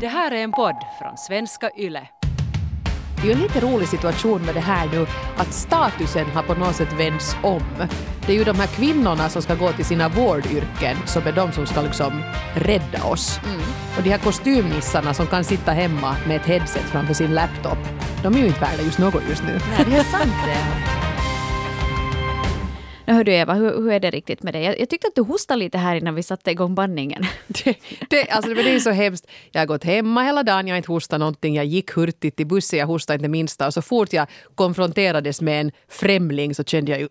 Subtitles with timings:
[0.00, 2.08] Det här är en podd från svenska YLE.
[3.16, 6.54] Det är ju en lite rolig situation med det här nu att statusen har på
[6.54, 7.62] något sätt vänts om.
[8.26, 11.52] Det är ju de här kvinnorna som ska gå till sina vårdyrken som är de
[11.52, 12.22] som ska liksom
[12.54, 13.40] rädda oss.
[13.96, 17.78] Och de här kostymnissarna som kan sitta hemma med ett headset framför sin laptop,
[18.22, 19.60] de är ju inte värda just något just nu.
[19.70, 21.00] Nej, det är sant det.
[23.06, 24.62] Nu hör du Eva, hur, hur är det riktigt med dig?
[24.62, 27.26] Jag, jag tyckte att du hostade lite här innan vi satte igång bandningen.
[27.46, 27.76] Det,
[28.10, 29.26] det, alltså det är så hemskt.
[29.52, 31.54] Jag har gått hemma hela dagen, jag har inte hostat någonting.
[31.54, 33.66] Jag gick hurtigt till bussen, jag hostade inte minsta.
[33.66, 37.08] Och så fort jag konfronterades med en främling så kände jag ju...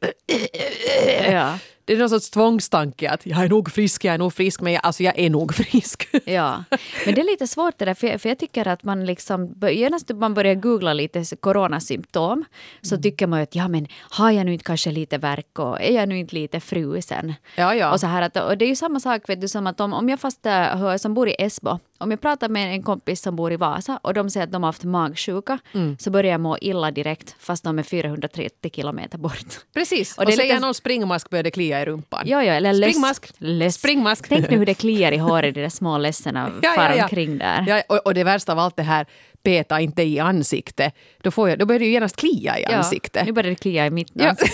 [1.32, 1.58] Ja.
[1.86, 4.74] Det är någon sorts tvångstanke att jag är nog frisk, jag är nog frisk, men
[4.74, 6.08] jag, alltså jag är nog frisk.
[6.26, 6.64] Ja,
[7.06, 9.56] men det är lite svårt det där, för jag, för jag tycker att man liksom,
[9.72, 12.46] genast man börjar googla lite coronasymptom,
[12.82, 15.82] så tycker man ju att ja men har jag nu inte kanske lite värk och
[15.82, 17.34] är jag nu inte lite frusen?
[17.56, 17.94] Ja, ja.
[17.94, 19.94] Och, så här att, och det är ju samma sak vet du, som att om,
[19.94, 23.22] om jag fast äh, hör, som bor i Esbo, om jag pratar med en kompis
[23.22, 25.60] som bor i Vasa och de säger att de har haft magsjuka,
[26.00, 29.46] så börjar jag må illa direkt fast de är 430 kilometer bort.
[29.74, 30.14] Precis.
[30.18, 32.24] Och Och, det är säger lite- någon springmask börjar det klia i rumpan.
[32.26, 33.32] Ja, ja, eller löss- Springmask.
[33.38, 34.30] löss- Springmask.
[34.30, 37.66] Tänk nu hur det kliar i håret, de där små lösserna far omkring där.
[37.68, 39.06] Ja, och, och det värsta av allt det här,
[39.44, 40.94] peta inte i ansiktet.
[41.24, 43.26] Då, får jag, då börjar det ju genast klia i ansiktet.
[43.26, 44.30] nu börjar det klia i mitt Ja.
[44.30, 44.54] ansikte.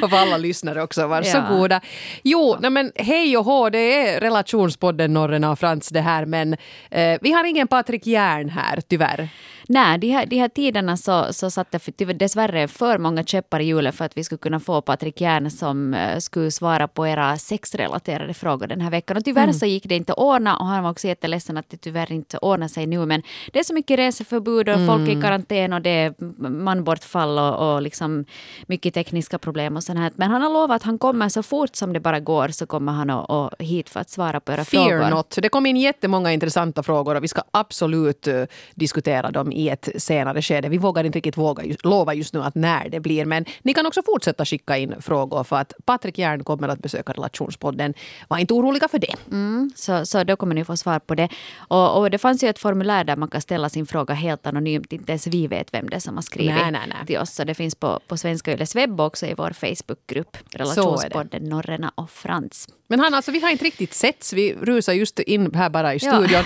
[0.02, 1.80] och för alla lyssnare också, varsågoda.
[2.22, 6.52] Jo, nej men hej och hå, det är relationspodden Norrena och Frans det här, men
[6.90, 9.28] eh, vi har ingen Patrik Järn här, tyvärr.
[9.68, 13.64] Nej, de här, de här tiderna så, så satte tyvärr dessvärre för många käppar i
[13.64, 17.36] hjulet för att vi skulle kunna få Patrik Järn som eh, skulle svara på era
[17.38, 19.16] sexrelaterade frågor den här veckan.
[19.16, 19.54] Och tyvärr Mm.
[19.54, 22.38] så gick det inte att ordna och han var också jätteledsen att det tyvärr inte
[22.38, 23.06] ordnar sig nu.
[23.06, 23.22] Men
[23.52, 25.18] det är så mycket reseförbud och folk Mm.
[25.18, 26.14] i karantän och det är
[26.48, 28.24] manbortfall och, och liksom
[28.66, 30.12] mycket tekniska problem och sånt här.
[30.16, 32.92] Men han har lovat att han kommer så fort som det bara går så kommer
[32.92, 35.10] han och, och hit för att svara på era Fear frågor.
[35.10, 35.38] not.
[35.42, 38.42] Det kom in jättemånga intressanta frågor och vi ska absolut eh,
[38.74, 40.68] diskutera dem i ett senare skede.
[40.68, 43.74] Vi vågar inte riktigt våga just, lova just nu att när det blir, men ni
[43.74, 47.94] kan också fortsätta skicka in frågor för att Patrik Järn kommer att besöka relationspodden.
[48.28, 49.14] Var inte oroliga för det.
[49.30, 51.28] Mm, så, så då kommer ni få svar på det.
[51.58, 54.92] Och, och det fanns ju ett formulär där man kan ställa sin fråga helt anonymt.
[54.92, 57.06] Inte ens vi vet vem det är som har skrivit Nej, nej, nej.
[57.06, 57.30] till oss.
[57.34, 60.36] Så det finns på, på Svenska Yles webb också i vår Facebookgrupp.
[60.50, 62.68] Relationspodden Norrena och Frans.
[62.88, 64.32] Men han, alltså, vi har inte riktigt setts.
[64.32, 66.12] Vi rusar just in här bara i Ja.
[66.12, 66.44] studion.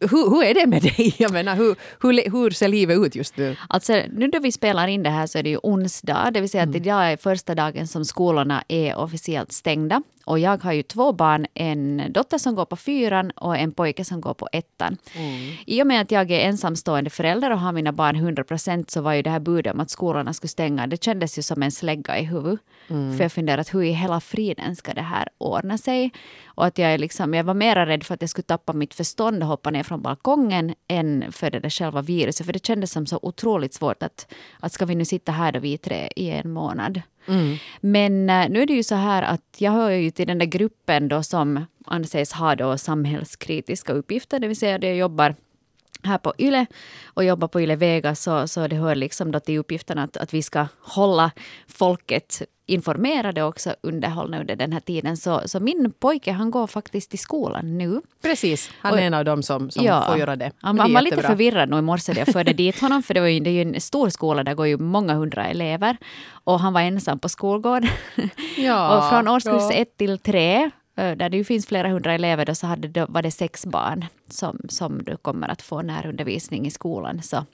[0.00, 1.14] Hur, hur är det med dig?
[1.18, 3.56] Jag menar, hur, hur, hur ser livet ut just nu?
[3.68, 6.30] Alltså, nu då vi spelar in det här så är det ju onsdag.
[6.34, 10.02] Det vill säga att idag är första dagen som skolorna är officiellt stängda.
[10.24, 14.04] Och jag har ju två barn, en dotter som går på fyran och en pojke
[14.04, 14.96] som går på ettan.
[15.66, 19.00] I och med att jag är ensamstående förälder och har mina barn 100 procent så
[19.00, 21.72] var ju det här budet om att skolorna skulle stänga, det kändes ju som en
[21.72, 22.60] slägga i huvudet.
[22.88, 26.10] För jag funderade att hur i hela friden ska det här ordna sig?
[26.46, 29.42] Och att jag, liksom, jag var mera rädd för att jag skulle tappa mitt förstånd
[29.42, 32.46] och hoppa ner från balkongen än för det där själva viruset.
[32.46, 35.60] För det kändes som så otroligt svårt att, att ska vi nu sitta här då
[35.60, 37.02] vi tre i en månad?
[37.30, 37.56] Mm.
[37.80, 40.46] Men eh, nu är det ju så här att jag hör ju till den där
[40.46, 45.34] gruppen då som anses ha då samhällskritiska uppgifter, det vill säga det jag jobbar
[46.02, 46.66] här på Yle
[47.06, 50.34] och jobbar på Yle Vega så, så det hör liksom då till uppgifterna att, att
[50.34, 51.30] vi ska hålla
[51.68, 55.16] folket informerade och också underhållna under den här tiden.
[55.16, 58.00] Så, så min pojke han går faktiskt i skolan nu.
[58.22, 60.52] Precis, han Och- är en av dem som, som får göra det.
[60.60, 63.14] Han, det han var lite förvirrad nog i morse när jag förde dit honom för
[63.14, 65.96] det, var ju, det är ju en stor skola, där går ju många hundra elever.
[66.44, 67.90] Och han var ensam på skolgården.
[68.56, 69.72] Ja, och från årskurs ja.
[69.72, 70.70] ett till tre,
[71.02, 74.04] där det ju finns flera hundra elever, då, så hade, då var det sex barn
[74.28, 77.22] som, som du kommer att få närundervisning i skolan.
[77.22, 77.44] Så,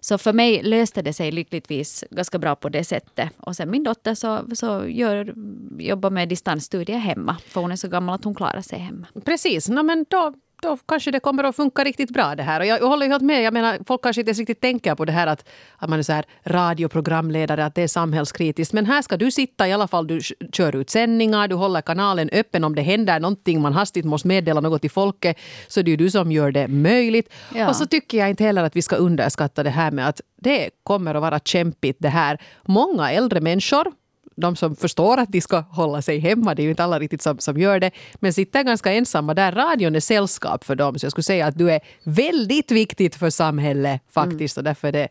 [0.00, 3.30] så för mig löste det sig lyckligtvis ganska bra på det sättet.
[3.36, 5.34] Och sen min dotter så, så gör,
[5.78, 9.06] jobbar med distansstudier hemma, för hon är så gammal att hon klarar sig hemma.
[9.24, 12.60] Precis, no, men då, då kanske det kommer att funka riktigt bra det här.
[12.60, 13.42] Och jag, jag håller ju helt med.
[13.42, 16.12] Jag menar, folk kanske inte riktigt tänker på det här att, att man är så
[16.12, 18.72] här radioprogramledare, att det är samhällskritiskt.
[18.72, 20.06] Men här ska du sitta i alla fall.
[20.06, 20.20] Du
[20.52, 22.64] kör ut sändningar, du håller kanalen öppen.
[22.64, 25.38] Om det händer någonting, man hastigt måste meddela något till folket,
[25.68, 27.32] så det är ju du som gör det möjligt.
[27.54, 27.68] Ja.
[27.68, 30.70] Och så tycker jag inte heller att vi ska underskatta det här med att det
[30.82, 32.38] kommer att vara kämpigt det här.
[32.66, 33.92] Många äldre människor
[34.40, 37.22] de som förstår att de ska hålla sig hemma, det är ju inte alla riktigt
[37.22, 39.52] som, som gör det, men sitter ganska ensamma där.
[39.52, 43.30] Radion är sällskap för dem, så jag skulle säga att du är väldigt viktigt för
[43.30, 45.08] samhället faktiskt och därför är det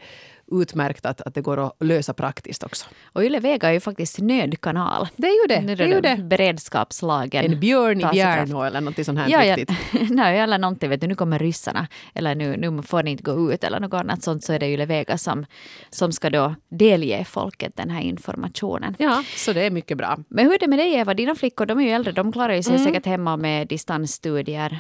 [0.52, 2.86] utmärkt att, att det går att lösa praktiskt också.
[3.14, 5.08] Och Yle Vega är ju faktiskt nödkanal.
[5.16, 5.62] Det är ju det.
[5.62, 6.18] Nu det, är ju det.
[6.24, 7.46] Beredskapslagen.
[7.54, 8.06] En björn i.
[8.12, 9.56] Bjärnå eller något sånt här Ja, ja.
[9.56, 9.78] viktigt.
[10.10, 13.52] Nej, eller någonting, vet du, nu kommer ryssarna, eller nu, nu får ni inte gå
[13.54, 15.46] ut eller något annat sånt, så är det Yle Vega som,
[15.90, 18.96] som ska då delge folket den här informationen.
[19.00, 20.18] Ja, så det är mycket bra.
[20.30, 21.14] Men hur är det med dig Eva?
[21.14, 22.86] Dina flickor, de är ju äldre, de klarar ju sig Mm.
[22.86, 24.80] säkert hemma med distansstudier.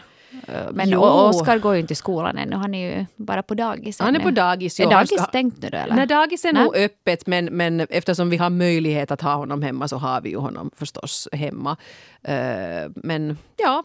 [0.72, 1.02] Men Jo.
[1.02, 4.00] och Oskar går ju inte i skolan ännu, han är ju bara på dagis.
[4.00, 4.24] Han är ännu.
[4.24, 4.80] på dagis.
[4.80, 4.90] Är ja.
[4.90, 5.96] Dagis stängt nu då eller?
[5.96, 6.64] Nej, dagis är Nej.
[6.64, 10.30] nog öppet men, men eftersom vi har möjlighet att ha honom hemma så har vi
[10.30, 11.78] ju honom förstås hemma.
[12.24, 13.84] Eh, men ja,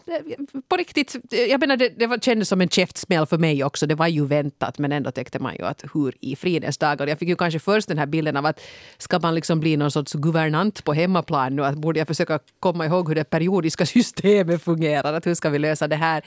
[0.67, 1.15] på riktigt.
[1.49, 3.87] Jag menar, det, det kändes som en käftsmäll för mig också.
[3.87, 7.07] Det var ju väntat men ändå tänkte man ju att hur i fridens dagar.
[7.07, 8.61] Jag fick ju kanske först den här bilden av att
[8.97, 11.65] ska man liksom bli någon sorts guvernant på hemmaplan nu?
[11.65, 15.13] Att borde jag försöka komma ihåg hur det periodiska systemet fungerar?
[15.13, 16.23] Att hur ska vi lösa det här?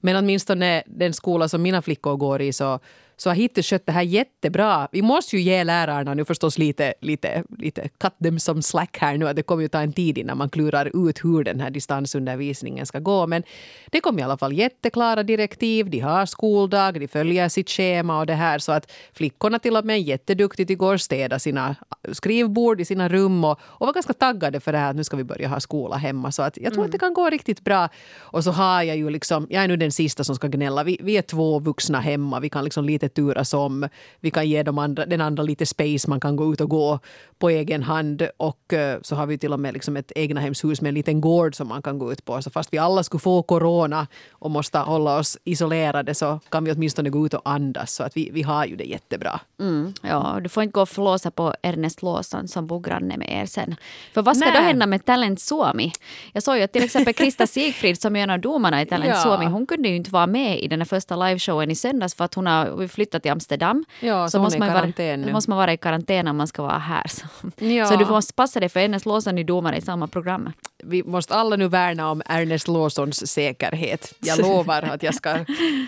[0.00, 2.78] Men åtminstone den skola som mina flickor går i så
[3.22, 4.88] så har hittills skött det här jättebra.
[4.92, 9.18] Vi måste ju ge lärarna nu förstås lite, lite, lite cut them some slack här
[9.18, 9.32] nu.
[9.32, 12.98] Det kommer ju ta en tid innan man klurar ut hur den här distansundervisningen ska
[12.98, 13.26] gå.
[13.26, 13.42] Men
[13.90, 15.90] det kom i alla fall jätteklara direktiv.
[15.90, 18.58] De har skoldag, de följer sitt schema och det här.
[18.58, 21.76] Så att flickorna till och med jätteduktigt igår städade sina
[22.12, 25.16] skrivbord i sina rum och, och var ganska taggade för det här att nu ska
[25.16, 26.32] vi börja ha skola hemma.
[26.32, 27.88] Så att jag tror att det kan gå riktigt bra.
[28.18, 30.84] Och så har jag ju liksom, jag är nu den sista som ska gnälla.
[30.84, 32.40] Vi, vi är två vuxna hemma.
[32.40, 33.88] Vi kan liksom lite turas om.
[34.20, 36.10] Vi kan ge andra, den andra lite space.
[36.10, 36.98] Man kan gå ut och gå
[37.38, 38.28] på egen hand.
[38.36, 41.54] Och eh, så har vi till och med liksom ett egnahemshus med en liten gård
[41.54, 42.42] som man kan gå ut på.
[42.42, 46.72] Så fast vi alla skulle få corona och måste hålla oss isolerade så kan vi
[46.72, 47.94] åtminstone gå ut och andas.
[47.94, 49.40] Så att vi, vi har ju det jättebra.
[49.60, 53.42] Mm, ja, du får inte gå och flåsa på Ernest Lawson som bor granne med
[53.42, 53.76] er sen.
[54.14, 54.54] För vad ska Nej.
[54.54, 55.92] då hända med Talent Suomi?
[56.32, 59.10] Jag såg ju att till exempel Krista Sigfrid som är en av domarna i Talent
[59.10, 59.22] Ja.
[59.22, 62.24] Suomi, hon kunde ju inte vara med i den här första liveshowen i söndags för
[62.24, 62.66] att hon har
[63.00, 63.84] flyttat till Amsterdam.
[64.00, 66.78] Ja, så är i man vara, måste man vara i karantän om man ska vara
[66.78, 67.06] här.
[67.08, 67.26] Så,
[67.64, 67.86] Ja.
[67.86, 70.52] så du måste passa dig för Ernest Lawson är domare i samma program.
[70.84, 74.14] vi måste alla nu värna om Ernest Lawsons säkerhet.
[74.20, 75.38] Jag lovar att jag ska,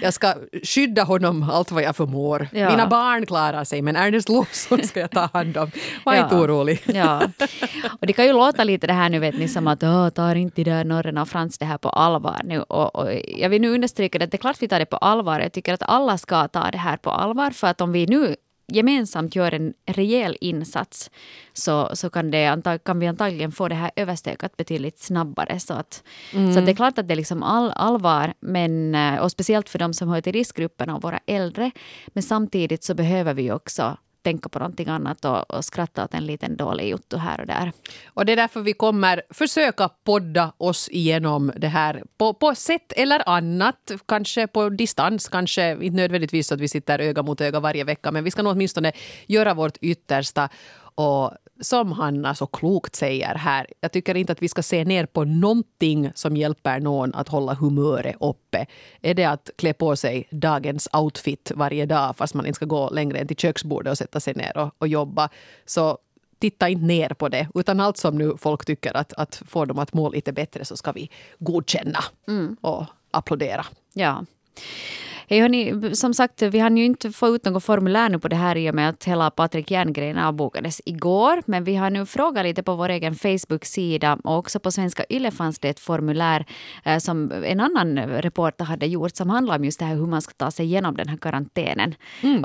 [0.03, 2.49] jag ska skydda honom allt vad jag förmår.
[2.53, 2.71] Ja.
[2.71, 5.71] Mina barn klarar sig men Ernest Lawson ska jag ta hand om.
[6.05, 6.81] Var inte orolig.
[6.95, 7.23] Ja.
[8.01, 10.35] Och det kan ju låta lite det här nu vet ni som att "Åh, tar
[10.35, 12.61] inte de där norrarna och Frans det här på allvar nu.
[12.63, 13.09] Och, och
[13.39, 15.41] jag vill nu understryka det att det är klart vi tar det på allvar.
[15.41, 18.37] Jag tycker att alla ska ta det här på allvar för att om vi nu
[18.73, 21.11] gemensamt gör en rejäl insats
[21.53, 25.61] så, så kan, det, antag, kan vi antagligen få det här överstökat betydligt snabbare.
[25.61, 29.17] Så, att, så att det är klart att det är liksom all, allvar, men, eh,
[29.17, 31.71] och speciellt för de som hör till riskgrupperna och våra äldre.
[32.09, 36.27] Men samtidigt så behöver vi också tänka på någonting annat och, och skratta åt en
[36.27, 37.73] liten dålig jotto här och där.
[38.07, 42.93] Och det är därför vi kommer försöka podda oss igenom det här på, på sätt
[42.97, 43.93] eller annat.
[44.07, 48.13] Kanske på distans, kanske inte nödvändigtvis så att vi sitter öga mot öga varje vecka.
[48.13, 48.93] Men vi ska nog åtminstone
[49.27, 50.49] göra vårt yttersta.
[50.95, 55.07] Och som Hanna så klokt säger här, jag tycker inte att vi ska se ner
[55.07, 58.67] på någonting som hjälper någon att hålla humöret uppe.
[59.03, 62.91] Är det att klä på sig dagens outfit varje dag fast man inte ska gå
[62.91, 65.29] längre än till köksbordet och sätta sig ner och, och jobba,
[65.67, 65.99] så
[66.39, 67.49] titta inte ner på det.
[67.55, 70.77] Utan allt som nu folk tycker att, att får dem att må lite bättre så
[70.77, 72.05] ska vi godkänna
[72.61, 73.67] och applådera.
[73.93, 74.25] Ja.
[75.33, 78.37] Hej hörni, som sagt, vi hann ju inte få ut något formulär nu på det
[78.37, 81.43] här i och med att hela Patrik Järngren avbokades igår.
[81.47, 85.31] Men vi har nu frågat lite på vår egen Facebook-sida och också på Svenska Yle
[85.31, 86.47] fanns det ett formulär
[86.85, 90.23] eh, som en annan reporter hade gjort som handlar om just det här hur man
[90.23, 91.95] ska ta sig igenom den här karantänen.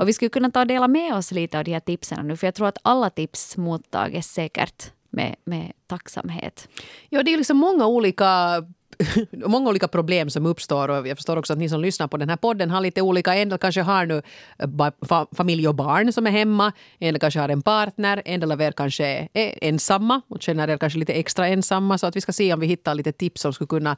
[0.00, 2.36] Och vi skulle kunna ta och dela med oss lite av de här tipsen nu
[2.36, 6.68] för jag tror att alla tips mottages säkert med, med tacksamhet.
[7.08, 8.62] Ja, det är liksom många olika
[9.32, 12.28] många olika problem som uppstår och jag förstår också att ni som lyssnar på den
[12.28, 13.34] här podden har lite olika.
[13.34, 14.22] En del kanske har nu
[14.58, 16.72] eh, familj och barn som är hemma.
[16.98, 18.22] En del kanske har en partner.
[18.24, 21.98] En del av er kanske är ensamma och känner er kanske lite extra ensamma.
[21.98, 23.96] Så att vi ska se om vi hittar lite tips som skulle kunna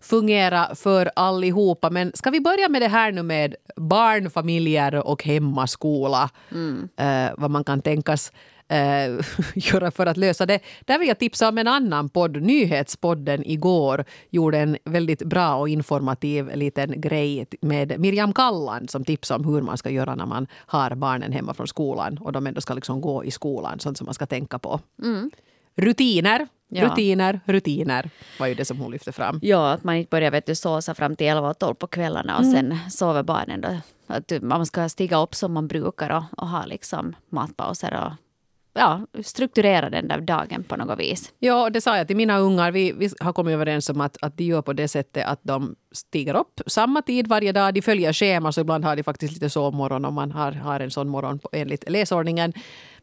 [0.00, 1.90] fungera för allihopa.
[1.90, 6.30] Men ska vi börja med det här nu med barn, familjer och hemmaskola?
[6.96, 8.32] Eh, vad man kan tänkas
[8.68, 10.60] eh, göra för att lösa det.
[10.84, 12.42] Där vill jag tipsa om en annan podd.
[12.42, 19.44] Nyhetspodden igår gjorde en väldigt bra och informativ liten grej med Miriam Kallan som tipsade
[19.44, 22.60] om hur man ska göra när man har barnen hemma från skolan och de ändå
[22.60, 23.80] ska liksom gå i skolan.
[23.80, 24.80] Sånt som man ska tänka på.
[25.76, 26.84] Rutiner, Ja.
[26.86, 29.38] rutiner, rutiner var ju det som hon lyfte fram.
[29.42, 32.38] Ja, att man inte börjar vet du, såsa fram till 11 och 12 på kvällarna
[32.38, 33.60] och sen sover barnen.
[33.60, 33.68] Då.
[34.06, 38.12] Att man ska stiga upp som man brukar och, och ha liksom matpauser och
[38.76, 41.32] ja, strukturera den där dagen på något vis.
[41.38, 42.70] Ja, det sa jag till mina ungar.
[42.70, 45.76] Vi, vi har kommit överens om att, att de gör på det sättet att de
[45.92, 47.74] stiger upp samma tid varje dag.
[47.74, 50.90] De följer schema, så ibland har de faktiskt lite sovmorgon om man har, har en
[50.90, 52.52] sån morgon på, enligt läsordningen.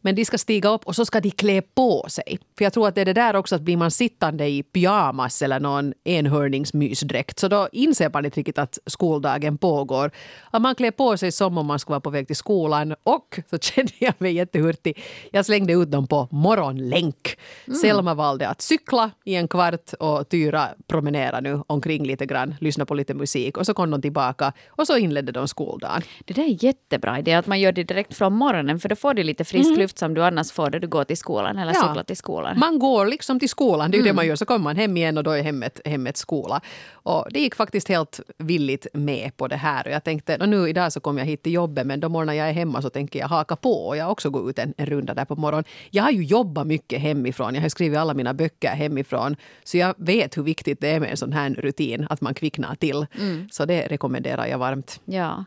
[0.05, 2.39] Men de ska stiga upp och så ska de klä på sig.
[2.57, 5.41] För jag tror att det är det där också att blir man sittande i pyjamas
[5.41, 10.11] eller någon enhörningsmysdräkt så då inser man inte riktigt att skoldagen pågår.
[10.51, 13.39] Att man klär på sig som om man skulle vara på väg till skolan och
[13.49, 15.03] så kände jag mig jättehurtig.
[15.31, 17.37] Jag slängde ut dem på morgonlänk.
[17.67, 17.79] Mm.
[17.79, 22.85] Selma valde att cykla i en kvart och Tyra promenera nu omkring lite grann, lyssna
[22.85, 26.01] på lite musik och så kom de tillbaka och så inledde de skoldagen.
[26.25, 29.13] Det där är jättebra idé att man gör det direkt från morgonen för då får
[29.13, 29.79] du lite frisk mm.
[29.93, 31.81] Luft som du annars får när du går till skolan eller ja.
[31.81, 32.59] cyklar till skolan.
[32.59, 34.07] Man går liksom till skolan, det är mm.
[34.07, 34.35] det man gör.
[34.35, 36.61] Så kommer man hem igen och då är hemmet, hemmet skola.
[37.05, 39.87] Och det gick faktiskt helt villigt med på det här.
[39.87, 42.33] Och jag tänkte, och nu idag så kom jag hit till jobbet men de morgnar
[42.33, 44.85] jag är hemma så tänker jag haka på och jag också gå ut en, en
[44.85, 45.65] runda där på morgonen.
[45.91, 47.55] Jag har ju jobbat mycket hemifrån.
[47.55, 49.35] Jag har skrivit alla mina böcker hemifrån.
[49.63, 52.75] Så jag vet hur viktigt det är med en sån här rutin, att man kvicknar
[52.75, 53.05] till.
[53.19, 53.49] Mm.
[53.51, 55.01] Så det rekommenderar jag varmt.
[55.05, 55.45] Ja.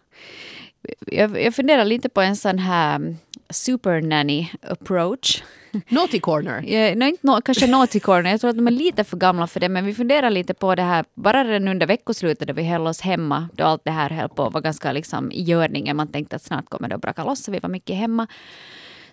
[1.07, 3.17] Jag, jag funderar lite på en sån här
[3.51, 5.43] super nanny approach.
[5.89, 6.63] Naughty corner?
[6.63, 8.31] Ja, nej, inte no, kanske naughty corner.
[8.31, 9.69] Jag tror att de är lite för gamla för det.
[9.69, 13.01] Men vi funderar lite på det här, bara redan under veckoslutet då vi höll oss
[13.01, 15.97] hemma, då allt det här höll på att vara ganska liksom i görningen.
[15.97, 18.27] Man tänkte att snart kommer det att braka loss, så vi var mycket hemma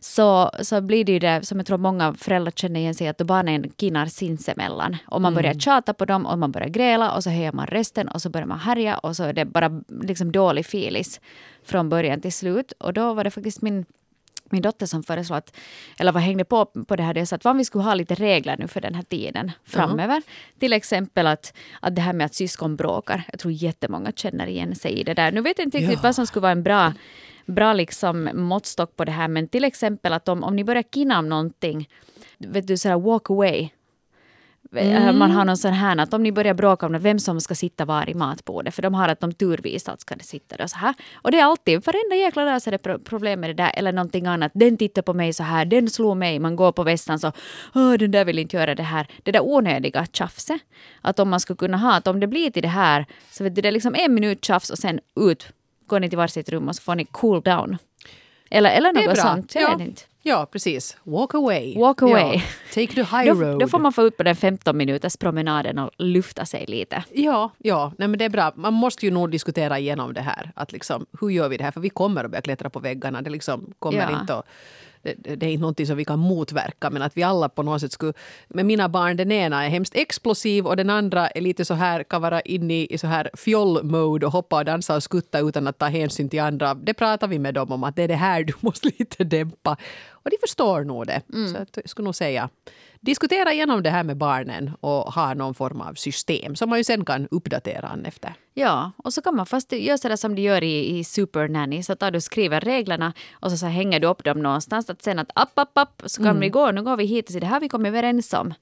[0.06, 3.18] så, så blir det ju det som jag tror många föräldrar känner igen sig att
[3.18, 4.98] barnen kinar sinsemellan.
[5.08, 5.60] Och man börjar mm.
[5.60, 8.48] tjata på dem och man börjar gräla och så höjer man rösten och så börjar
[8.48, 11.22] man härja och så är det bara liksom dålig filis
[11.64, 12.72] från början till slut.
[12.72, 13.86] Och då var det faktiskt min
[14.54, 15.56] min dotter som föreslog att,
[16.00, 18.16] eller vad hängde på på det här, det så att vad vi skulle ha lite
[18.16, 20.14] regler nu för den här tiden framöver.
[20.14, 20.24] Mm.
[20.60, 23.24] Till exempel att, att det här med att syskon bråkar.
[23.32, 25.32] Jag tror jättemånga känner igen sig i det där.
[25.32, 26.04] Nu vet jag inte riktigt ja.
[26.04, 26.94] vad som skulle vara en bra
[27.46, 29.28] bra liksom måttstock på det här.
[29.28, 31.90] Men till exempel att om, om ni börjar kinna om någonting,
[32.38, 33.70] vet du sådär walk away.
[34.72, 35.18] Mm.
[35.18, 37.86] Man har någon sån här att om ni börjar bråka om vem som ska sitta
[37.86, 40.94] var i matbordet, för de har att de turvis att ska sitta där så här.
[41.16, 43.92] Och det är alltid, varenda jäkla dag så är det problem med det där eller
[43.92, 44.52] någonting annat.
[44.56, 47.32] Den tittar på mig så här, den slår mig, man går på västan så,
[47.76, 49.08] Åh, den där vill inte göra det här.
[49.24, 50.62] Det där onödiga tjafset.
[51.02, 53.56] Att om man skulle kunna ha, att om det blir till det här, så vet
[53.56, 55.48] du, det är liksom en minut tjafs och sen ut
[55.88, 57.78] går ni till varsitt rum och så får ni cool down.
[58.50, 59.56] Eller, eller något sånt.
[59.56, 59.84] Jag ja.
[59.84, 60.02] inte.
[60.26, 60.98] Ja, precis.
[61.04, 61.78] Walk away.
[61.78, 62.34] Walk away.
[62.36, 62.42] Ja.
[62.74, 63.60] Take the high då, road.
[63.60, 67.04] Då får man få ut på den 15 minuters promenaden och lufta sig lite.
[67.12, 67.92] Ja, ja.
[67.98, 68.52] Nej, men det är bra.
[68.56, 70.52] Man måste ju nog diskutera igenom det här.
[70.56, 71.72] Att liksom, hur gör vi det här?
[71.72, 73.22] För vi kommer att börja klättra på väggarna.
[73.22, 74.20] Det liksom kommer ja.
[74.22, 74.46] inte att
[75.04, 77.82] det, det, är inte någonting som vi kan motverka men att vi alla på något
[77.82, 78.14] sätt skulle...
[78.48, 82.04] Med mina barn, den ena är hemskt explosiv och den andra är lite så här,
[82.04, 85.78] kan vara inne i så här fjoll-mode och hoppa och dansa och skutta utan att
[85.78, 86.74] ta hänsyn till andra.
[86.74, 89.78] Det pratar vi med dem om att det är det här du måste lite dämpa.
[90.24, 91.22] Och de förstår nog det.
[91.34, 91.48] Mm.
[91.48, 92.50] Så jag skulle nog säga
[93.00, 96.84] diskutera igenom det här med barnen och ha någon form av system som man ju
[96.84, 98.34] sen kan uppdatera efter.
[98.54, 101.84] Ja, och så kan man fast göra sådär som de gör i, i Super Nanny.
[101.84, 104.90] Så tar du skriver reglerna och så, så hänger du upp dem någonstans.
[104.90, 106.40] Att sen att app, app, app, så kan mm.
[106.40, 107.32] vi gå, nu går vi hit.
[107.32, 108.54] Så det här vi kommer överens om.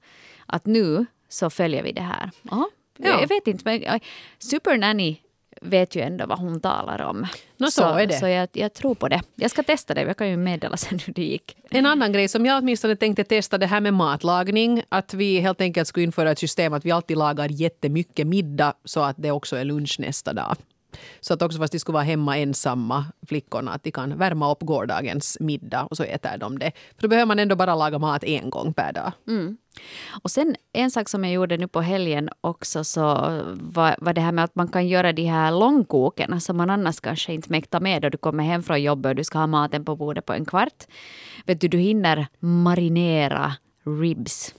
[0.46, 2.30] Att nu så följer vi det här.
[2.50, 2.70] Aha.
[2.96, 3.20] Ja.
[3.20, 4.00] Jag vet inte, men
[4.38, 5.16] Super Nanny
[5.60, 7.26] vet ju ändå vad hon talar om.
[7.56, 8.14] No, så, så, är det.
[8.14, 9.20] så jag, jag, tror på det.
[9.34, 10.02] Jag ska testa det.
[10.02, 11.56] Jag kan ju meddela sen hur det gick.
[11.70, 14.82] En annan grej som jag åtminstone tänkte testa det här med matlagning.
[14.88, 19.00] Att vi helt enkelt skulle införa ett system att vi alltid lagar jättemycket middag så
[19.00, 20.56] att det också är lunch nästa dag.
[21.20, 24.60] Så att också fast de skulle vara hemma ensamma, flickorna, att de kan värma upp
[24.60, 26.72] gårdagens middag och så äter de det.
[26.96, 29.12] För då behöver man ändå bara laga mat en gång per dag.
[29.28, 29.56] Mm.
[30.22, 33.04] Och sen en sak som jag gjorde nu på helgen också så
[33.52, 37.00] var, var det här med att man kan göra de här långkoken som man annars
[37.00, 39.84] kanske inte mäktar med då du kommer hem från jobbet och du ska ha maten
[39.84, 40.84] på bordet på en kvart.
[41.46, 43.52] Vet du, du hinner marinera
[43.84, 44.54] ribs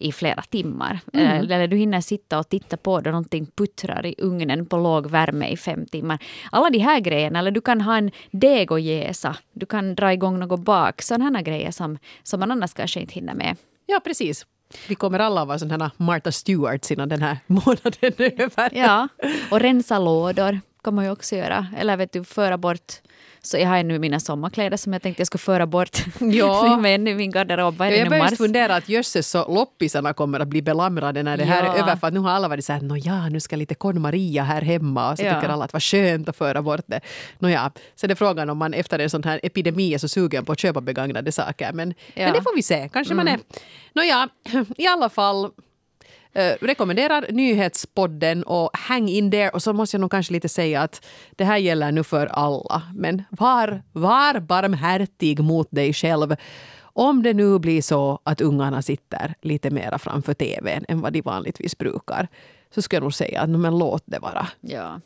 [0.00, 1.00] i flera timmar.
[1.12, 1.50] Mm.
[1.50, 5.48] Eller du hinner sitta och titta på då någonting puttrar i ugnen på låg värme
[5.48, 6.18] i fem timmar.
[6.52, 9.36] Alla de här grejerna, eller du kan ha en deg och jäsa.
[9.52, 11.02] Du kan dra igång något bak.
[11.02, 13.56] Sådana grejer som, som man annars kanske inte hinner med.
[13.86, 14.46] Ja, precis.
[14.88, 18.70] Vi kommer alla vara sådana Martha Stewarts innan den här månaden är över.
[18.72, 19.08] Ja,
[19.50, 21.66] och rensa lådor kan man ju också göra.
[21.78, 22.92] Eller vet du, föra bort
[23.42, 26.76] så jag har ännu mina sommarkläder som jag tänkte jag skulle föra bort ja.
[26.76, 27.74] med i min garderob.
[27.78, 31.64] Ja, jag börjar fundera att jösses så loppisarna kommer att bli belamrade när det här
[31.64, 31.74] ja.
[31.74, 31.96] är över.
[31.96, 34.62] För att nu har alla varit så här, nåja nu ska lite Con Maria här
[34.62, 35.10] hemma.
[35.10, 35.34] Och så ja.
[35.34, 37.00] tycker alla att vad skönt att föra bort det.
[37.38, 40.52] Nåja, sen är frågan om man efter en sån här epidemi är så sugen på
[40.52, 41.72] att köpa begagnade saker.
[41.72, 42.88] Men, men det får vi se.
[42.92, 43.24] Kanske mm.
[43.24, 43.40] man är...
[43.92, 44.28] Nåja,
[44.76, 45.50] i alla fall
[46.32, 49.48] Eh, rekommenderar nyhetspodden och hang in there.
[49.50, 51.06] Och så måste jag nog kanske lite säga att
[51.36, 52.82] det här gäller nu för alla.
[52.94, 56.36] Men var, var barmhärtig mot dig själv.
[56.82, 61.20] Om det nu blir så att ungarna sitter lite mera framför tvn än vad de
[61.20, 62.28] vanligtvis brukar
[62.74, 64.46] så skulle jag nog säga att men låt det vara.
[64.60, 65.00] Ja.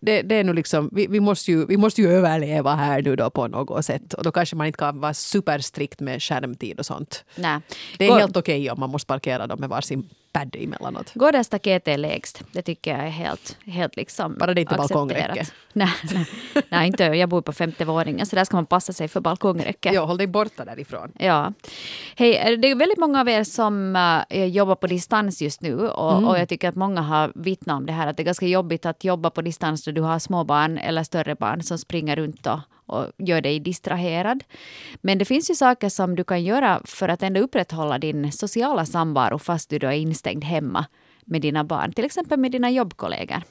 [0.00, 3.16] det, det är nu liksom, vi, vi, måste ju, vi måste ju överleva här nu
[3.16, 4.14] då på något sätt.
[4.14, 7.24] Och då kanske man inte kan vara superstrikt med skärmtid och sånt.
[7.36, 7.60] Nej.
[7.98, 11.14] Det är Gå- helt okej om man måste parkera dem med varsin pad emellanåt.
[11.14, 12.42] Går där staketet lägst.
[12.52, 15.08] Det tycker jag är helt, helt liksom Bara det inte är accepterat.
[15.08, 15.46] balkongräcke.
[15.72, 16.26] Nej, nej,
[16.68, 19.92] nej, inte jag bor på femte våningen så där ska man passa sig för balkongräcke.
[19.92, 21.12] Ja, håll dig borta därifrån.
[21.18, 21.52] Ja.
[22.16, 23.96] Hej, det är väldigt många av er som
[24.30, 26.28] äh, jobbar på distans just nu och, Mm.
[26.28, 28.86] och jag tycker att många har vittnat om det här att det är ganska jobbigt
[28.86, 32.46] att jobba på distans då du har små barn eller större barn som springer runt
[32.46, 32.58] och,
[32.92, 34.44] och gör dig distraherad.
[35.00, 38.86] Men det finns ju saker som du kan göra för att ändå upprätthålla din sociala
[38.86, 40.86] samvaro fast du då är instängd hemma
[41.24, 43.42] med dina barn, till exempel med dina jobbkollegor.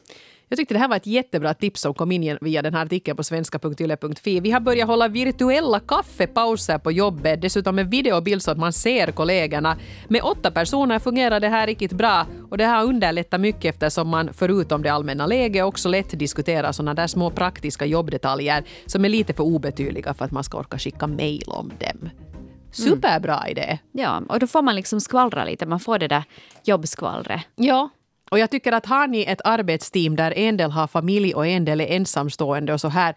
[0.51, 3.17] Jag tyckte det här var ett jättebra tips som kom in via den här artikeln
[3.17, 4.39] på svenska.yle.fi.
[4.39, 8.57] Vi har börjat hålla virtuella kaffepauser på jobbet, dessutom med video och bild så att
[8.57, 9.77] man ser kollegorna.
[10.07, 14.33] Med åtta personer fungerar det här riktigt bra och det här underlättar mycket eftersom man
[14.33, 19.33] förutom det allmänna läget också lätt diskuterar sådana där små praktiska jobbdetaljer som är lite
[19.33, 22.09] för obetydliga för att man ska orka skicka mejl om dem.
[22.71, 23.79] Superbra idé!
[23.91, 26.23] Ja, och då får man liksom skvallra lite, man får det där
[26.63, 27.41] jobbskvallret.
[27.55, 27.89] Ja.
[28.31, 31.65] Och jag tycker att har ni ett arbetsteam där en del har familj och en
[31.65, 33.15] del är ensamstående och så här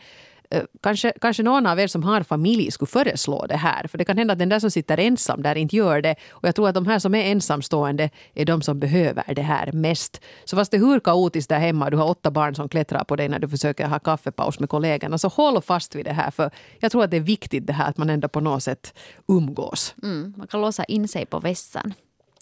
[0.51, 3.87] eh, Kanske, kanske någon av er som har familj skulle föreslå det här.
[3.87, 6.17] För det kan hända att den där som sitter ensam där inte gör det.
[6.31, 9.73] Och jag tror att de här som är ensamstående är de som behöver det här
[9.73, 10.21] mest.
[10.45, 13.17] Så fast det är hur kaotiskt där hemma, du har åtta barn som klättrar på
[13.17, 16.31] dig när du försöker ha kaffepaus med kollegorna, så håll fast vid det här.
[16.31, 18.95] För jag tror att det är viktigt det här att man ändå på något sätt
[19.29, 19.95] umgås.
[20.03, 21.95] Mm, man kan låsa in sig på vässan.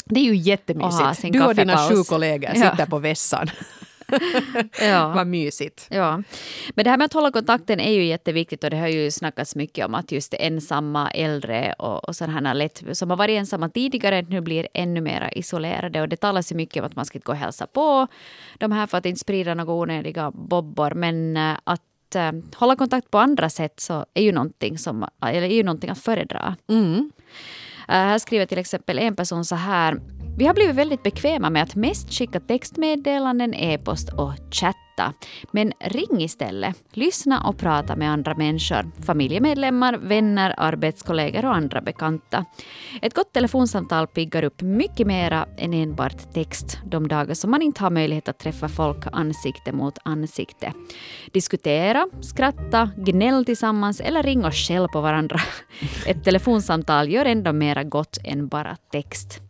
[0.05, 1.17] Det är ju Och jättemysigt.
[1.21, 2.71] sin Du och dina sju kollegor Ja.
[2.71, 3.51] sitter på vässan.
[4.81, 5.09] Ja.
[5.09, 5.87] Vad mysigt.
[5.91, 6.23] Ja,
[6.75, 9.57] men det här med att hålla kontakten är ju jätteviktigt och det har ju snackats
[9.57, 14.23] mycket om att just ensamma äldre och, och sådana lätt, som har varit ensamma tidigare
[14.23, 17.33] nu blir ännu mer isolerade och det talas ju mycket om att man ska gå
[17.33, 18.07] och hälsa på
[18.59, 23.11] de här för att inte sprida några onödiga bobbor men eh, att eh, hålla kontakt
[23.11, 26.57] på andra sätt så är ju någonting, som, eller är ju någonting att föredra.
[26.69, 26.77] Eh,
[27.89, 30.01] Äh, här skriver till exempel en person så här.
[30.39, 34.33] Vi har blivit väldigt bekväma med att mest skicka textmeddelanden, e-post och
[34.97, 35.13] chatta.
[35.51, 36.77] Men ring istället.
[36.93, 38.91] Lyssna och prata med andra människor.
[39.07, 42.45] Familjemedlemmar, vänner, arbetskollegor och andra bekanta.
[43.03, 47.83] Ett gott telefonsamtal piggar upp mycket mera än enbart text de dagar som man inte
[47.83, 50.73] har möjlighet att träffa folk ansikte mot ansikte.
[51.33, 55.41] Diskutera, skratta, gnäll tillsammans eller ring och skäll på varandra.
[56.07, 59.41] Ett telefonsamtal gör ändå mera gott än bara text.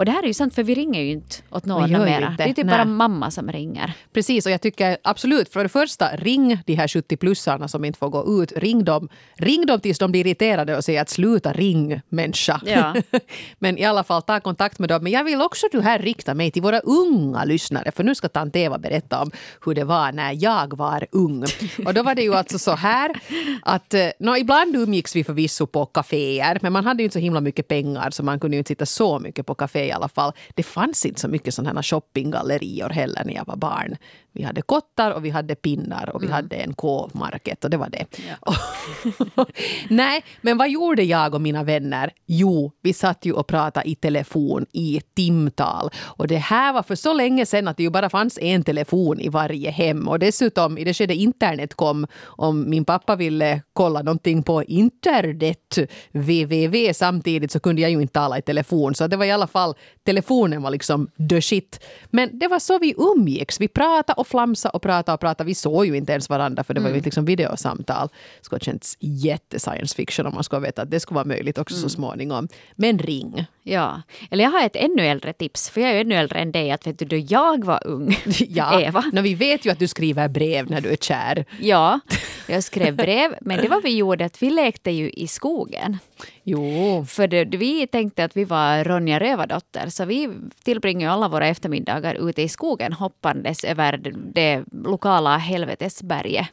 [0.00, 2.30] Och det här är ju sant, för vi ringer ju inte åt någon mera.
[2.30, 2.44] inte.
[2.44, 2.74] Det är typ Nej.
[2.74, 3.92] bara mamma som ringer.
[4.12, 8.08] Precis, och jag tycker absolut, för det första, ring de här 70-plussarna som inte får
[8.08, 8.52] gå ut.
[8.56, 12.60] Ring dem, ring dem tills de blir irriterade och säger att sluta ring människa.
[12.64, 12.94] Ja.
[13.58, 15.02] Men i alla fall, ta kontakt med dem.
[15.02, 18.28] Men jag vill också du här rikta mig till våra unga lyssnare, för nu ska
[18.28, 19.30] tant Eva berätta om
[19.64, 21.44] hur det var när jag var ung.
[21.86, 23.20] Och då var det ju alltså så här
[23.62, 27.18] att, eh, nå, ibland umgicks vi förvisso på kaféer, men man hade ju inte så
[27.18, 30.08] himla mycket pengar så man kunde ju inte sitta så mycket på kafé i alla
[30.08, 30.32] fall.
[30.54, 33.96] Det fanns inte så mycket sådana här shoppinggallerior heller när jag var barn.
[34.32, 37.88] Vi hade kottar och vi hade pinnar och vi hade en K-market och det var
[37.88, 38.06] det.
[39.88, 42.10] Nej, men vad gjorde jag och mina vänner?
[42.26, 45.90] Jo, vi satt ju och pratade i telefon i timtal.
[45.96, 49.20] Och det här var för så länge sedan att det ju bara fanns en telefon
[49.20, 50.08] i varje hem.
[50.08, 55.78] Och dessutom, i det skede internet kom, om min pappa ville kolla någonting på internet,
[56.12, 58.94] www, samtidigt så kunde jag ju inte tala i telefon.
[58.94, 61.80] Så det var i alla fall, telefonen var liksom the shit.
[62.10, 63.60] Men det var så vi umgicks.
[63.60, 65.46] Vi pratade och flamsade och pratade och pratade.
[65.46, 68.08] Vi såg ju inte ens varandra för det var ju inte liksom videosamtal.
[68.08, 71.24] Det skulle ha känts jätte science fiction om man skulle veta att det skulle vara
[71.24, 72.48] möjligt också så småningom.
[72.76, 73.46] Men ring.
[73.70, 76.52] Ja, eller jag har ett ännu äldre tips, för jag är ju ännu äldre än
[76.52, 76.70] dig.
[76.70, 78.16] Att vet du, då jag var ung,
[78.48, 81.44] Ja, Eva, Nå, vi vet ju att du skriver brev när du är kär.
[81.60, 82.00] ja,
[82.48, 85.98] jag skrev brev, men det var vi gjorde att vi lekte ju i skogen.
[86.42, 90.28] Jo, För det, vi tänkte att vi var Ronja Rövardotter, så vi
[90.64, 94.00] tillbringade alla våra eftermiddagar ute i skogen hoppandes över
[94.34, 96.46] det lokala helvetesberget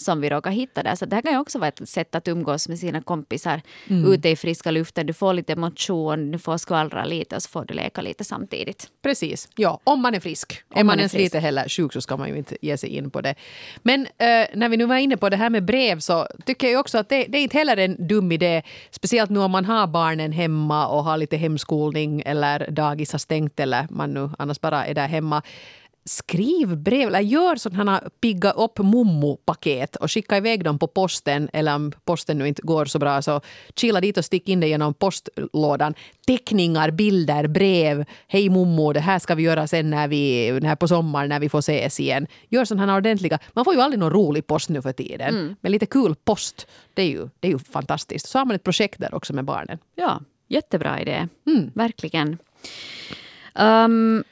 [0.00, 0.94] som vi råkar hitta där.
[0.94, 3.62] Så det här kan ju också vara ett sätt att umgås med sina kompisar
[4.06, 5.06] ute i friska luften.
[5.06, 8.88] Du får lite motion, du får skvallra lite och så får du leka lite samtidigt.
[9.02, 9.48] Precis.
[9.56, 10.62] Ja, om man är frisk.
[10.68, 11.24] Om är man, man är ens frisk.
[11.24, 13.34] lite heller sjuk så ska man ju inte ge sig in på det.
[13.82, 16.80] Men eh, när vi nu var inne på det här med brev så tycker jag
[16.80, 18.62] också att det, det är inte heller en dum idé.
[18.90, 23.60] Speciellt nu om man har barnen hemma och har lite hemskolning eller dagis har stängt
[23.60, 25.42] eller man nu annars bara är där hemma.
[26.04, 31.48] Skriv brev, eller gör sådana pigga upp mommo-paket och skicka iväg dem på posten.
[31.52, 33.40] Eller om posten nu inte går så bra så
[33.76, 35.94] kila dit och stick in det genom postlådan.
[36.26, 38.04] Teckningar, bilder, brev.
[38.28, 41.48] Hej mommo, det här ska vi göra sen när vi, när på sommaren när vi
[41.48, 42.26] får ses igen.
[42.48, 43.38] Gör sådana ordentliga.
[43.52, 45.34] Man får ju aldrig någon rolig post nu för tiden.
[45.34, 45.56] Mm.
[45.60, 48.28] Men lite kul post, det är, ju, det är ju fantastiskt.
[48.28, 49.78] Så har man ett projekt där också med barnen.
[49.94, 51.28] Ja, jättebra idé.
[51.46, 51.70] Mm.
[51.74, 52.38] Verkligen.
[53.54, 54.24] Um,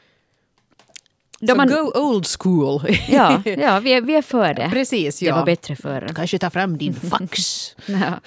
[1.46, 2.82] så man, go old school.
[3.08, 4.70] ja, ja vi, är, vi är för det.
[4.72, 5.32] Precis, ja.
[5.32, 6.10] Det var bättre förr.
[6.14, 7.40] Kanske ta fram din fax.
[7.86, 8.20] ja.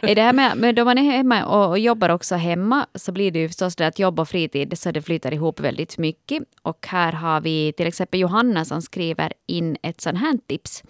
[0.00, 3.30] det här med, men då man är hemma och, och, jobbar också hemma så blir
[3.30, 6.42] det ju förstås det att jobb och fritid så det flyter ihop väldigt mycket.
[6.62, 10.82] Och här har vi till exempel Johanna som skriver in ett sånt här tips.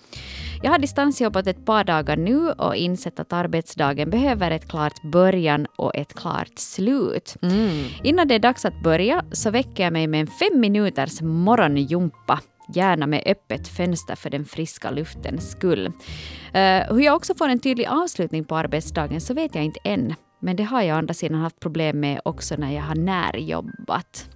[0.63, 5.67] Jag har distansjobbat ett par dagar nu och insett att arbetsdagen behöver ett klart början
[5.77, 7.37] och ett klart slut.
[7.43, 7.85] Mm.
[8.03, 12.41] Innan det är dags att börja så väcker jag mig med en fem minuters morgonjumpa
[12.75, 15.87] gärna med öppet fönster för den friska luftens skull.
[15.87, 20.15] Uh, hur jag också får en tydlig avslutning på arbetsdagen så vet jag inte än.
[20.41, 24.29] Men det har jag å andra sidan haft problem med också när jag har närjobbat.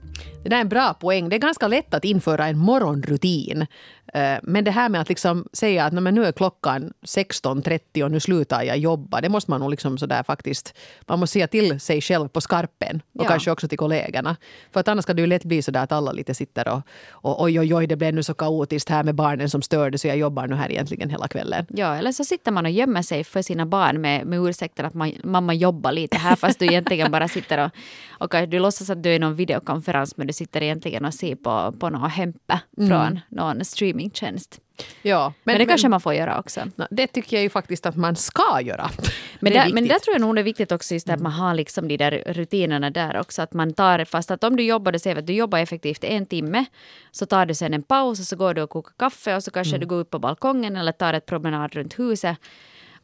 [0.43, 1.29] Det där är en bra poäng.
[1.29, 3.67] Det är ganska lätt att införa en morgonrutin.
[4.13, 8.21] Eh, men det här med att liksom säga att nu är klockan 16.30 och nu
[8.21, 9.21] slutar jag jobba.
[9.21, 10.75] Det måste man nog liksom sådär faktiskt...
[11.07, 13.03] Man måste säga till sig själv på skarpen.
[13.15, 13.29] Och ja.
[13.29, 14.37] kanske också till kollegorna.
[14.73, 16.81] För att annars ska det ju lätt bli så där att alla lite sitter och,
[17.11, 20.09] och oj, oj, oj, det blev nu så kaotiskt här med barnen som störde så
[20.09, 21.67] jag jobbar nu här egentligen hela kvällen.
[21.69, 24.95] Ja, eller så sitter man och gömmer sig för sina barn med, med ursäkten att
[24.95, 27.71] man, mamma jobbar lite här fast du egentligen bara sitter och,
[28.11, 31.35] och du låtsas att du är i någon videokonferens men du sitter egentligen och ser
[31.35, 32.89] på, på någon hämpe mm.
[32.89, 33.65] från någon
[34.11, 34.61] streamingtjänst.
[35.03, 36.61] Ja, men, men det kanske man får göra också.
[36.91, 38.91] Det tycker jag ju faktiskt att man ska göra.
[39.41, 41.55] Men, där, men där tror jag nog det är viktigt också just att man har
[41.55, 43.43] liksom de där rutinerna där också.
[43.43, 46.27] Att man tar fast att om du jobbar, du säger att du jobbar effektivt en
[46.27, 46.65] timme,
[47.11, 49.51] så tar du sen en paus och så går du och kokar kaffe och så
[49.51, 49.81] kanske mm.
[49.81, 52.37] du går upp på balkongen eller tar ett promenad runt huset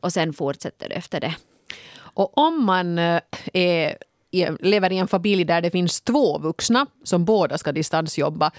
[0.00, 1.34] och sen fortsätter du efter det.
[2.14, 3.20] Och om man eh,
[3.52, 3.96] är
[4.60, 8.50] lever i en familj där det finns två vuxna som båda ska distansjobba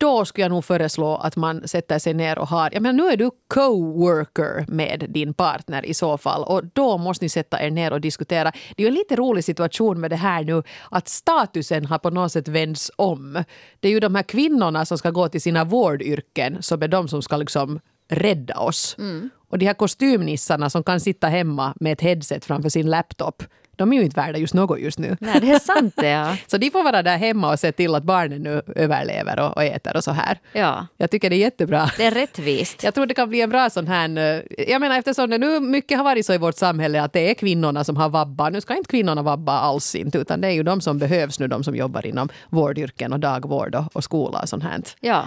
[0.00, 2.70] då skulle jag nog föreslå att man sätter sig ner och har...
[2.72, 7.24] Jag menar, nu är du co-worker med din partner i så fall och då måste
[7.24, 8.52] ni sätta er ner och diskutera.
[8.76, 12.10] Det är ju en lite rolig situation med det här nu att statusen har på
[12.10, 13.44] något sätt vänts om.
[13.80, 17.08] Det är ju de här kvinnorna som ska gå till sina vårdyrken som är de
[17.08, 18.96] som ska liksom rädda oss.
[18.98, 19.30] Mm.
[19.50, 23.42] Och de här kostymnissarna som kan sitta hemma med ett headset framför sin laptop
[23.80, 25.16] de är ju inte värda just något just nu.
[25.20, 26.36] Nej, det är sant det, ja.
[26.46, 29.64] så de får vara där hemma och se till att barnen nu överlever och, och
[29.64, 30.38] äter och så här.
[30.52, 30.86] Ja.
[30.96, 31.90] Jag tycker det är jättebra.
[31.96, 32.82] Det är rättvist.
[32.84, 34.18] Jag tror det kan bli en bra sån här...
[34.18, 37.30] Eh, jag menar eftersom det nu mycket har varit så i vårt samhälle att det
[37.30, 38.52] är kvinnorna som har vabbat.
[38.52, 41.48] Nu ska inte kvinnorna vabba alls inte utan det är ju de som behövs nu,
[41.48, 44.82] de som jobbar inom vårdyrken och dagvård och, och skola och sånt här.
[45.00, 45.24] Ja.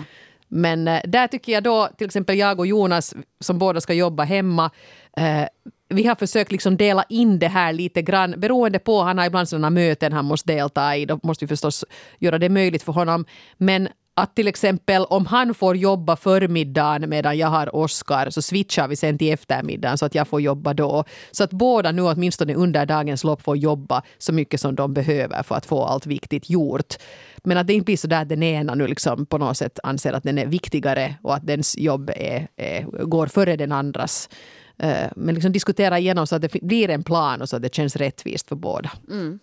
[0.55, 4.23] Men eh, där tycker jag då, till exempel jag och Jonas som båda ska jobba
[4.23, 4.71] hemma,
[5.17, 5.47] eh,
[5.89, 9.49] vi har försökt liksom dela in det här lite grann beroende på, han har ibland
[9.49, 11.85] sådana möten han måste delta i, då måste vi förstås
[12.19, 13.25] göra det möjligt för honom.
[13.57, 18.87] Men att till exempel om han får jobba förmiddagen medan jag har Oscar så switchar
[18.87, 21.03] vi sen till eftermiddagen så att jag får jobba då.
[21.31, 25.43] Så att båda nu åtminstone under dagens lopp får jobba så mycket som de behöver
[25.43, 26.93] för att få allt viktigt gjort.
[27.43, 29.79] Men att det inte blir så där att den ena nu liksom på något sätt
[29.83, 34.29] anser att den är viktigare och att dens jobb är, är, går före den andras.
[34.77, 37.75] Eh, men liksom diskutera igenom så att det blir en plan och så att det
[37.75, 38.91] känns rättvist för båda.
[39.09, 39.39] Mm.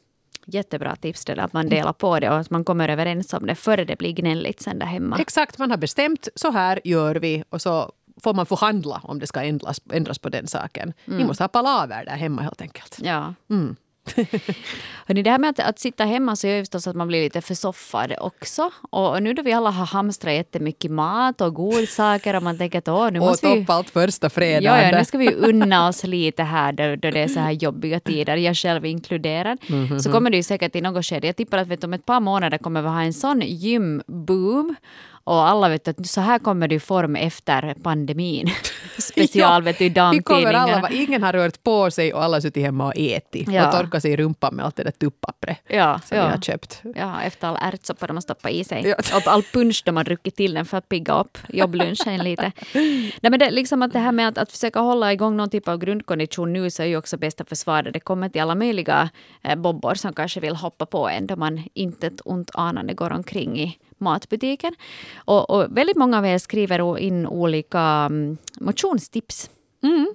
[0.46, 3.46] Jättebra tips det där, att man delar på det och att man kommer överens om
[3.46, 5.18] det före det blir gnälligt sen där hemma.
[5.18, 9.26] Exakt, man har bestämt så här gör vi och så får man förhandla om det
[9.26, 10.92] ska ändras, ändras på den saken.
[11.06, 11.18] Mm.
[11.18, 12.98] Ni måste ha palaver där hemma helt enkelt.
[13.02, 13.34] Ja.
[13.50, 13.76] Mm.
[15.06, 17.22] Hörrni, det här med att, att sitta hemma så gör ju förstås att man blir
[17.22, 18.70] lite försoffad också.
[18.90, 22.88] Och nu då vi alla har hamstrat jättemycket mat och godsaker och man tänker att
[22.88, 23.64] åh, nu måste vi...
[23.68, 24.62] allt första fredagen.
[24.62, 27.52] Ja, ja, nu ska vi unna oss lite här då, då det är så här
[27.52, 29.58] jobbiga tider, jag själv inkluderad.
[29.68, 29.98] Mm -hmm.
[29.98, 32.20] Så kommer det ju säkert i något skede, jag tippar att vet, om ett par
[32.20, 34.76] månader kommer vi ha en sån gymboom
[35.24, 38.50] och alla vet att så här kommer det i form efter pandemin.
[39.00, 40.90] Special vet du, damtidningarna.
[40.90, 43.48] ingen har rört på sig och alla har suttit hemma och ätit.
[43.48, 43.66] Ja.
[43.66, 46.24] Och torkat sig i rumpan med allt det där tupppappret ja, som ja.
[46.24, 46.82] vi har köpt.
[46.94, 48.86] Ja, efter all ärtsoppa de har stoppat i sig.
[48.86, 49.16] Ja.
[49.16, 52.52] Och all punsch de har druckit till den för att pigga upp jobblunchen lite.
[52.74, 55.68] Nej, men det, liksom att det här med att, att försöka hålla igång någon typ
[55.68, 57.92] av grundkondition nu så är ju också bästa försvaret.
[57.92, 59.10] Det kommer till alla möjliga
[59.42, 63.12] eh, bobbor som kanske vill hoppa på en då man inte ett ont anande går
[63.12, 64.74] omkring i matbutiken.
[65.14, 69.50] Och, och väldigt många av er skriver in olika mm, motionstips.
[69.82, 70.14] Mm.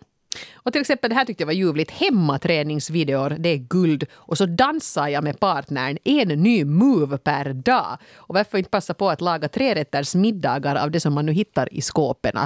[0.53, 1.91] Och till exempel det här tyckte jag var ljuvligt.
[1.91, 4.03] Hemmaträningsvideor, det är guld.
[4.13, 7.97] Och så dansar jag med partnern en ny move per dag.
[8.15, 11.73] Och varför inte passa på att laga trerätters middagar av det som man nu hittar
[11.73, 12.37] i skåpen.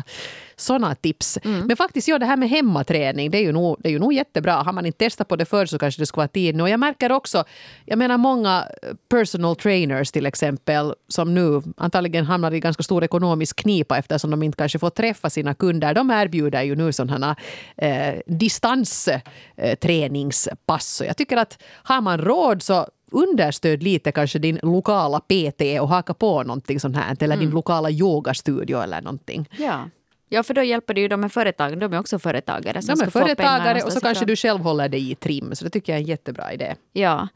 [0.59, 1.39] Såna tips.
[1.43, 1.67] Mm.
[1.67, 4.13] Men faktiskt, ja, det här med hemmaträning, det är, ju nog, det är ju nog
[4.13, 4.53] jättebra.
[4.53, 6.63] Har man inte testat på det förr så kanske det skulle vara tid nu.
[6.63, 7.43] Och jag märker också,
[7.85, 8.63] jag menar många
[9.09, 14.43] personal trainers till exempel, som nu antagligen hamnar i ganska stor ekonomisk knipa eftersom de
[14.43, 15.93] inte kanske får träffa sina kunder.
[15.93, 17.35] De erbjuder ju nu sådana
[17.77, 21.01] eh, distansträningspass.
[21.05, 26.13] jag tycker att har man råd så understöd lite kanske din lokala PT och haka
[26.13, 27.15] på någonting sånt här.
[27.19, 27.45] Eller mm.
[27.45, 29.49] din lokala yogastudio eller någonting.
[29.57, 29.89] Ja.
[30.29, 31.79] Ja, för då hjälper det ju de här företagen.
[31.79, 32.81] De är också företagare.
[32.81, 35.55] de är företagare och så kanske du själv håller dig i trim.
[35.55, 36.75] Så det tycker jag är en jättebra idé.
[36.93, 37.27] Ja.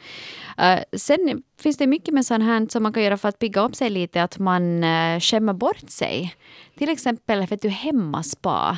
[0.59, 3.61] Uh, sen finns det mycket med sånt här som man kan göra för att pigga
[3.61, 4.23] upp sig lite.
[4.23, 6.35] Att man uh, skämmer bort sig.
[6.77, 8.77] Till exempel vet du, hemmaspa.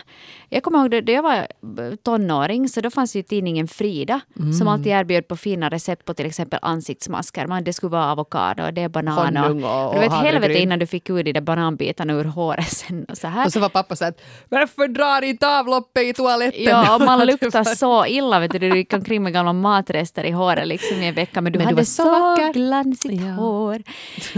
[0.49, 1.47] Jag kommer ihåg då jag var
[2.03, 4.53] tonåring så då fanns ju tidningen Frida mm.
[4.53, 7.47] som alltid erbjöd på fina recept på till exempel ansiktsmasker.
[7.47, 10.79] Man, det skulle vara avokado, det är banan och, och, och, du vet helvete innan
[10.79, 13.05] du fick ut de där bananbitarna ur håret sen.
[13.09, 13.45] Och så, här.
[13.45, 16.63] och så var pappa så att varför drar inte avloppet i toaletten?
[16.63, 18.39] Ja, och man luktar så illa.
[18.39, 21.53] Vet du, du gick omkring med gamla matrester i håret liksom i en vecka men
[21.53, 22.35] du men hade du så
[22.77, 23.09] vacker.
[23.09, 23.31] glansigt ja.
[23.31, 23.83] hår.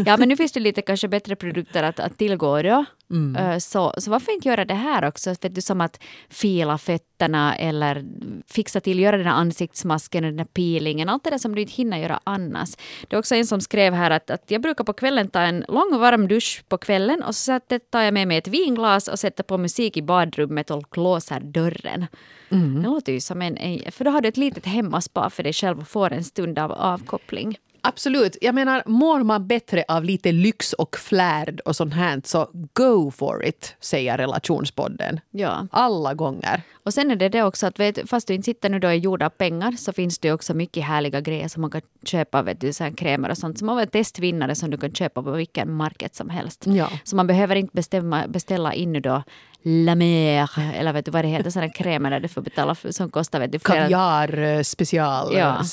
[0.05, 2.85] Ja men nu finns det lite kanske bättre produkter att, att tillgå då.
[3.09, 3.35] Mm.
[3.35, 5.29] Eh, så, så varför inte göra det här också?
[5.29, 8.05] Vet du, som att fila fötterna eller
[8.47, 11.09] fixa till, göra den här ansiktsmasken och den här peelingen.
[11.09, 12.75] Allt det där som du inte hinner göra annars.
[13.07, 15.65] Det är också en som skrev här att, att jag brukar på kvällen ta en
[15.67, 17.59] lång och varm dusch på kvällen och så
[17.91, 22.05] tar jag med mig ett vinglas och sätter på musik i badrummet och låser dörren.
[22.49, 22.75] Mm.
[22.75, 25.79] Det låter ju som en, för då har du ett litet hemmaspa för dig själv
[25.79, 27.57] och får en stund av avkoppling.
[27.81, 28.37] Absolut.
[28.41, 33.11] Jag menar, mår man bättre av lite lyx och flärd och sånt här så go
[33.11, 35.19] for it, säger relationspodden.
[35.31, 35.67] Ja.
[35.71, 36.61] Alla gånger.
[36.87, 38.97] Och sen är det det också att vet, fast du inte sitter nu då i
[38.97, 42.73] gjorda pengar så finns det också mycket härliga grejer som man kan köpa, vet du,
[42.73, 46.15] så här krämer och sånt som har testvinnare som du kan köpa på vilken market
[46.15, 46.63] som helst.
[46.67, 46.89] Ja.
[47.03, 49.23] Så man behöver inte bestämma, beställa in nu då
[49.63, 52.91] La Mer, eller vet du vad det heter, sådana krämer där du får betala för,
[52.91, 53.81] som kostar vet du, flera...
[53.81, 55.63] Kaviar eh, special ja.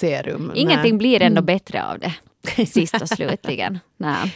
[0.55, 0.99] Ingenting Nej.
[0.99, 1.47] blir ändå mm.
[1.47, 2.15] bättre av det,
[2.67, 3.79] sist och slutligen.
[3.97, 4.35] Nej.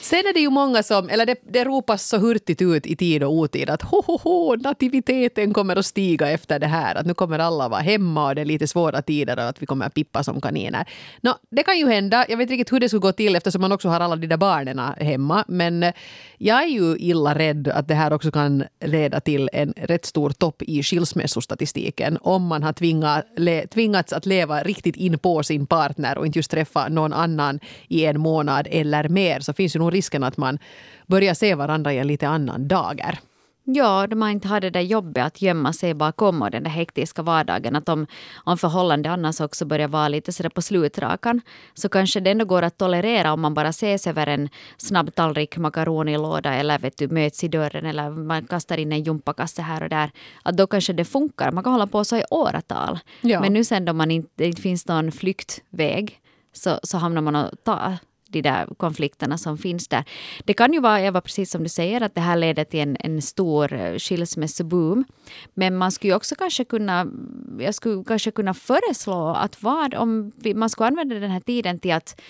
[0.00, 3.22] Sen är det ju många som, eller det, det ropas så hurtigt ut i tid
[3.22, 6.94] och otid att ho, ho, ho, nativiteten kommer att stiga efter det här.
[6.94, 9.66] Att nu kommer alla vara hemma och det är lite svåra tider och att vi
[9.66, 10.88] kommer att pippa som kaniner.
[11.20, 12.26] Nå, det kan ju hända.
[12.28, 14.26] Jag vet inte riktigt hur det skulle gå till eftersom man också har alla de
[14.26, 15.44] där barnen hemma.
[15.48, 15.92] Men eh,
[16.38, 20.30] jag är ju illa rädd att det här också kan leda till en rätt stor
[20.30, 22.18] topp i skilsmässostatistiken.
[22.20, 26.38] Om man har tvingat, le, tvingats att leva riktigt in på sin partner och inte
[26.38, 30.36] just träffa någon annan i en månad eller mer så finns ju nog risken att
[30.36, 30.58] man
[31.06, 33.18] börjar se varandra i en lite annan dager.
[33.68, 36.70] Ja, de har inte har det där jobbet att gömma sig bakom och den där
[36.70, 37.76] hektiska vardagen.
[37.76, 38.06] Att om,
[38.44, 41.40] om förhållande annars också börjar vara lite sådär på slutrakan
[41.74, 45.56] så kanske det ändå går att tolerera om man bara ses över en snabb tallrik
[45.56, 49.88] makaronilåda eller vet du, möts i dörren eller man kastar in en jumpakasse här och
[49.88, 50.10] där.
[50.42, 51.52] Att då kanske det funkar.
[51.52, 52.98] Man kan hålla på så i åratal.
[53.20, 53.40] Ja.
[53.40, 56.20] Men nu sen då man inte, det inte finns någon flyktväg
[56.52, 60.04] så, så hamnar man och tar de där konflikterna som finns där.
[60.44, 62.96] Det kan ju vara, Eva, precis som du säger, att det här leder till en,
[63.00, 65.04] en stor eh, skilsmässoboom.
[65.54, 67.06] Men man skulle också kanske kunna,
[67.58, 71.78] jag skulle kanske kunna föreslå att vad om vi, man skulle använda den här tiden
[71.78, 72.20] till att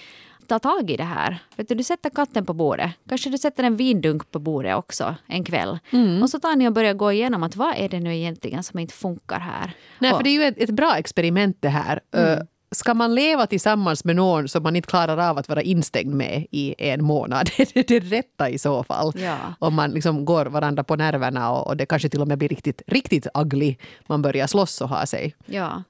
[0.47, 1.39] ta tag i det här.
[1.57, 2.91] Vet du, du sätter katten på bordet.
[3.09, 5.79] Kanske du sätter en vindunk på bordet också en kväll.
[5.91, 6.23] Mm.
[6.23, 8.79] Och så tar ni och börjar gå igenom att vad är det nu egentligen som
[8.79, 9.73] inte funkar här.
[9.99, 12.01] Nej, och, för det är ju ett, ett bra experiment det här.
[12.13, 16.15] Mm ska man leva tillsammans med någon som man inte klarar av att vara instängd
[16.15, 17.51] med i en månad?
[17.57, 19.13] Det är det rätta i så fall.
[19.17, 19.37] Ja.
[19.59, 22.49] Om man liksom går varandra på nerverna och, och, det kanske till och med blir
[22.49, 23.77] riktigt, riktigt ugly.
[24.07, 25.35] Man börjar slåss och ha sig.
[25.47, 25.83] Ja,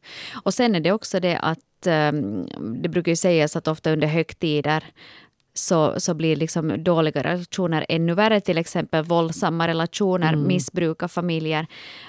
[0.43, 2.49] och sen är det också det att um,
[2.83, 4.85] det brukar ju sägas att ofta under högtider
[5.59, 8.41] så, så blir liksom dåliga relationer ännu värre.
[8.41, 10.47] Till exempel våldsamma relationer, mm.
[10.47, 11.67] missbruk av familjer.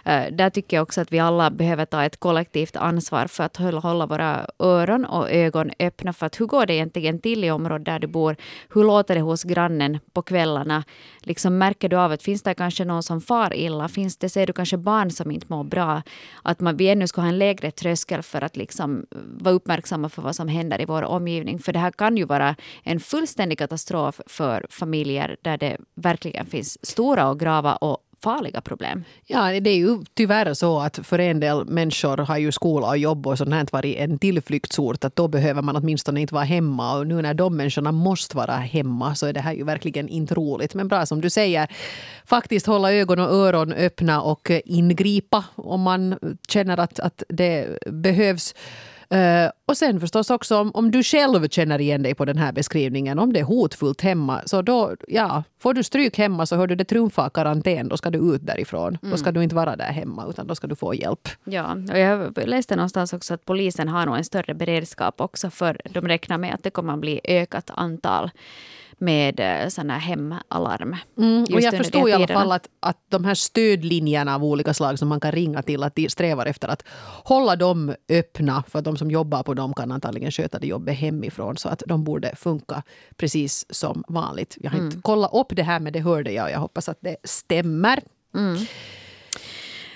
[0.07, 3.57] Uh, där tycker jag också att vi alla behöver ta ett kollektivt ansvar för att
[3.57, 6.13] hålla, våra öron och ögon öppna.
[6.13, 8.35] För att hur går det egentligen till i området där du bor?
[8.73, 10.83] Hur låter det hos grannen på kvällarna?
[11.27, 13.87] Liksom märker du av att finns det kanske någon som far illa?
[13.87, 16.01] Finns det, ser du kanske barn som inte mår bra?
[16.43, 20.09] Att man, vi ännu ska ha en lägre tröskel för att liksom eh, vara uppmärksamma
[20.09, 21.59] för vad som händer i vår omgivning.
[21.59, 26.45] För det här kan ju vara en fullständig fullständig katastrof för familjer där det verkligen
[26.45, 29.03] finns stora och grava och farliga problem.
[29.25, 32.97] Ja, det är ju tyvärr så att för en del människor har ju skola och
[32.97, 35.03] jobb och sånt här varit en tillflyktsort.
[35.03, 36.97] Att då behöver man åtminstone inte vara hemma.
[36.97, 40.35] Och nu när de människorna måste vara hemma så är det här ju verkligen inte
[40.35, 40.73] roligt.
[40.73, 41.67] Men bra som du säger,
[42.25, 48.53] faktiskt hålla ögon och öron öppna och ingripa om man känner att, att det behövs.
[49.13, 52.51] Uh, och sen förstås också om, om du själv känner igen dig på den här
[52.51, 56.67] beskrivningen, om det är hotfullt hemma, så då, ja, får du stryk hemma så hör
[56.67, 58.97] du det trumfa karantän, då ska du ut därifrån.
[59.01, 59.11] Mm.
[59.11, 61.29] Då ska du inte vara där hemma, utan då ska du få hjälp.
[61.43, 65.81] Ja, och jag läste någonstans också att polisen har nog en större beredskap också, för
[65.89, 68.31] de räknar med att det kommer att bli ökat antal
[68.97, 70.95] med eh, sådana hemalarm.
[71.17, 74.99] Mm, och jag förstår i alla fall att, att de här stödlinjerna av olika slag
[74.99, 76.83] som man kan ringa till, att de strävar efter att
[77.23, 80.97] hålla dem öppna för att de som jobbar på dem kan antagligen sköta det jobbet
[80.97, 82.83] hemifrån så att de borde funka
[83.17, 84.57] precis som vanligt.
[84.61, 84.85] Jag har mm.
[84.85, 87.99] inte kollat upp det här men det hörde jag och jag hoppas att det stämmer.
[88.35, 88.57] Mm.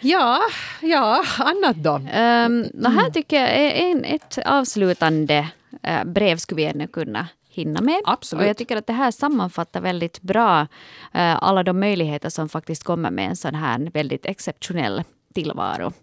[0.02, 0.42] Ja,
[0.82, 1.96] ja, annat då?
[1.96, 5.48] Um, det här tycker jag är en, ett avslutande
[5.88, 8.02] uh, brev skulle vi ännu kunna hinna med.
[8.06, 8.42] Absolut.
[8.44, 10.68] Och jag tycker att det här sammanfattar väldigt bra uh,
[11.14, 15.94] alla de möjligheter som faktiskt kommer med en sån här väldigt exceptionell tillvaro.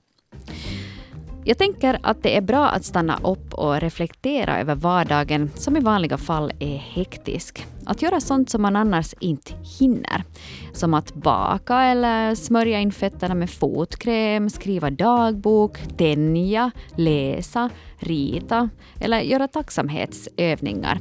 [1.48, 5.80] Jag tänker att det är bra att stanna upp och reflektera över vardagen som i
[5.80, 7.66] vanliga fall är hektisk.
[7.86, 10.24] Att göra sånt som man annars inte hinner.
[10.72, 18.68] Som att baka eller smörja in fötterna med fotkräm, skriva dagbok, tänja, läsa, rita
[19.00, 20.98] eller göra tacksamhetsövningar.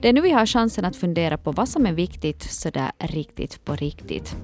[0.00, 3.64] Det är nu vi har chansen att fundera på vad som är viktigt sådär riktigt
[3.64, 4.36] på riktigt.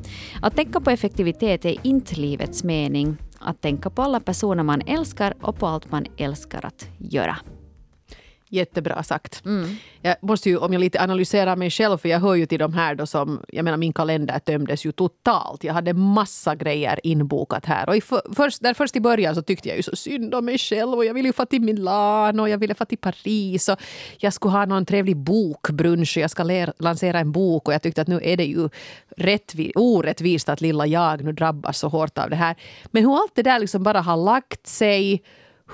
[0.43, 5.35] Att tänka på effektivitet är inte livets mening att tänka på alla personer man älskar
[5.41, 7.37] och på allt man älskar att göra.
[8.51, 9.45] Jättebra sagt.
[9.45, 9.77] Mm.
[10.03, 12.75] Jag måste ju, om jag lite analyserar mig själv, för jag hör ju till de
[12.75, 15.65] här då som, jag menar min kalender tömdes ju totalt.
[15.65, 17.89] Jag hade massa grejer inbokat här.
[17.89, 20.45] Och i för, först, där först i början så tyckte jag ju så synd om
[20.45, 23.69] mig själv och jag ville ju få till Milano och jag ville få till Paris
[23.69, 23.81] och
[24.19, 27.83] jag skulle ha någon trevlig bokbrunch och jag ska ler, lansera en bok och jag
[27.83, 28.69] tyckte att nu är det ju
[29.17, 32.57] rättvis, orättvist att lilla jag nu drabbas så hårt av det här.
[32.87, 35.23] Men hur allt det där liksom bara har lagt sig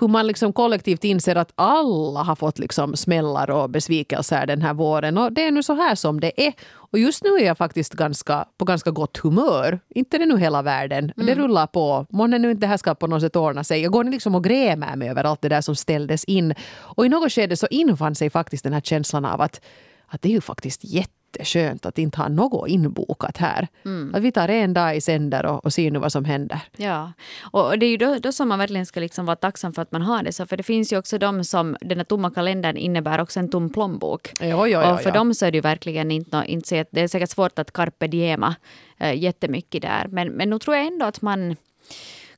[0.01, 4.75] hur man liksom kollektivt inser att alla har fått liksom smällar och besvikelser den här
[4.75, 5.19] våren.
[5.19, 6.53] Och det är nu så här som det är.
[6.73, 9.81] Och just nu är jag faktiskt ganska, på ganska gott humör.
[9.89, 11.13] Inte det nu hela världen.
[11.17, 11.27] Mm.
[11.27, 12.07] Det rullar på.
[12.11, 13.83] Månne nu inte det här ska på något sätt ordna sig.
[13.83, 16.55] Jag går liksom och grämer mig över allt det där som ställdes in.
[16.75, 19.61] Och i något skede så infann sig faktiskt den här känslan av att,
[20.07, 23.69] att det är ju faktiskt jätte jätteskönt att inte ha något inbokat här.
[23.85, 24.15] Mm.
[24.15, 26.61] Att vi tar en dag i sänder och, och ser nu vad som händer.
[26.77, 27.13] Ja,
[27.53, 29.93] och det är ju då, då som man verkligen ska liksom vara tacksam för att
[29.93, 30.47] man har det så.
[30.47, 33.71] För det finns ju också de som, den här tomma kalendern innebär också en tom
[33.71, 34.33] plånbok.
[34.41, 37.09] Ja, ja, ja, och för dem så är det ju verkligen inte, inte det är
[37.09, 38.55] säkert svårt att carpe diema
[38.99, 40.07] äh, jättemycket där.
[40.09, 41.57] Men, men nu tror jag ändå att man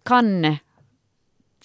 [0.03, 0.57] kan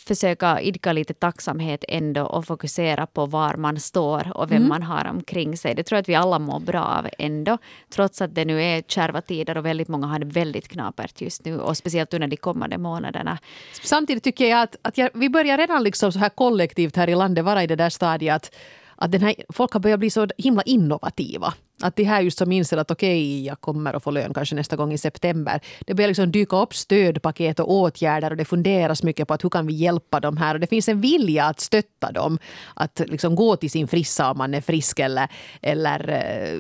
[0.08, 4.70] försöka idka lite tacksamhet ändå och fokusera på var man står och vem mm.
[4.70, 5.76] man har omkring sig.
[5.76, 7.58] Det tror jag att vi alla mår bra av ändå.
[7.90, 11.46] Trots att det nu är kärva tider och väldigt många har det väldigt knapert just
[11.46, 13.38] nu och speciellt under de kommande månaderna.
[13.84, 17.16] Samtidigt tycker jag att, att jag, vi börjar redan liksom så här kollektivt här i
[17.16, 18.56] landet vara i det där stadiet att
[19.02, 21.54] att den här, folk har börjat bli så himla innovativa.
[21.82, 24.56] Att det här just som inser att okej, okay, jag kommer att få lön kanske
[24.56, 25.62] nästa gång i september.
[25.88, 29.50] Det börjar liksom dyka upp stödpaket och åtgärder och det funderas mycket på att hur
[29.50, 30.54] kan vi hjälpa dem här.
[30.54, 32.40] Och det finns en vilja att stötta dem.
[32.74, 35.28] Att liksom gå till sin frissa om man är frisk eller,
[35.62, 36.60] eller eh,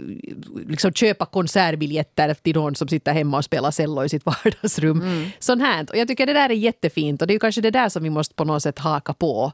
[0.67, 5.01] liksom köpa konsertbiljetter till någon som sitter hemma och spelar cello i sitt vardagsrum.
[5.01, 5.29] Mm.
[5.39, 5.85] Sånt här.
[5.89, 8.09] Och jag tycker det där är jättefint och det är kanske det där som vi
[8.09, 9.51] måste på något sätt haka på.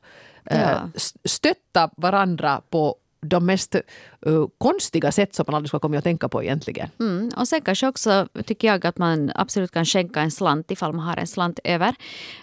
[0.50, 0.56] Ja.
[0.58, 0.84] Eh,
[1.26, 3.76] stötta varandra på de mest
[4.28, 6.90] uh, konstiga sätt som man aldrig ska komma att tänka på egentligen.
[7.00, 7.32] Mm.
[7.38, 11.06] Och sen kanske också tycker jag att man absolut kan skänka en slant ifall man
[11.06, 11.96] har en slant över.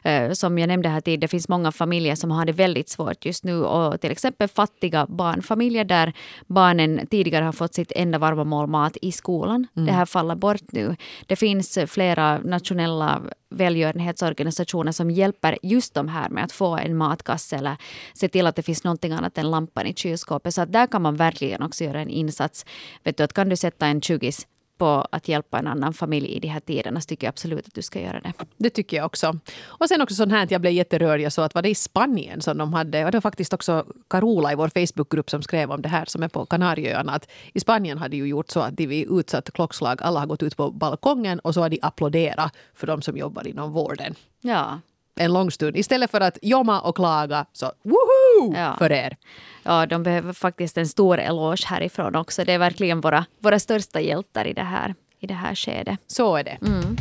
[0.09, 3.25] Uh, som jag nämnde här tidigare, det finns många familjer som har det väldigt svårt
[3.25, 6.13] just nu och till exempel fattiga barnfamiljer där
[6.47, 9.67] barnen tidigare har fått sitt enda varma mål mat i skolan.
[9.77, 9.87] Mm.
[9.87, 10.97] Det här faller bort nu.
[11.27, 13.23] Det finns flera nationella
[13.55, 17.77] välgörenhetsorganisationer som hjälper just de här med att få en matkasse eller
[18.15, 20.55] se till att det finns någonting annat än lampan i kylskåpet.
[20.55, 22.67] Så att där kan man verkligen också göra en insats.
[23.03, 24.33] Vet du, att kan du sätta en 20
[24.79, 27.75] på att hjälpa en annan familj i de här tiderna så tycker jag absolut att
[27.75, 28.33] du ska göra det.
[28.57, 29.39] Det tycker jag också.
[29.65, 31.21] Och sen också sånt här att jag blev jätterörd.
[31.21, 33.87] Jag såg att var det i Spanien som de hade, och det var faktiskt också
[34.09, 37.13] Carola i vår Facebookgrupp som skrev om det här som är på Kanarieöarna.
[37.13, 40.43] Att I Spanien hade ju gjort så att de vid utsatt klockslag alla har gått
[40.43, 44.15] ut på balkongen och så har de applåderat för de som jobbar inom vården.
[44.41, 44.81] Ja.
[45.17, 45.77] En lång stund.
[45.77, 48.14] Istället för att jomma och klaga så woho
[48.55, 48.75] ja.
[48.79, 49.17] för er.
[49.63, 52.45] Ja, de behöver faktiskt en stor eloge härifrån också.
[52.45, 55.99] Det är verkligen våra, våra största hjältar i det här, i det här skedet.
[56.07, 56.59] Så är det.
[56.67, 56.97] Mm.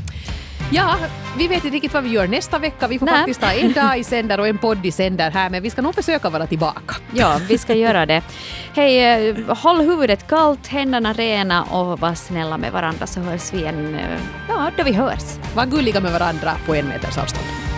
[0.72, 0.96] Ja,
[1.38, 2.88] vi vet inte riktigt vad vi gör nästa vecka.
[2.88, 3.16] Vi får Nej.
[3.16, 5.82] faktiskt ha en dag i sänder och en podd i sänder här, men vi ska
[5.82, 6.96] nog försöka vara tillbaka.
[7.14, 8.24] Ja, vi ska göra det.
[8.76, 13.58] Hej, eh, håll huvudet kallt, händerna rena och var snälla med varandra så hörs vi
[13.58, 15.38] igen, eh, ja, då vi hörs.
[15.56, 17.73] Var gulliga med varandra på en meters avstånd.